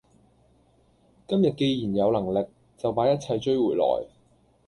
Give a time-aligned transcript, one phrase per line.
[1.27, 4.07] 今天既然有能力，就把一切追回來！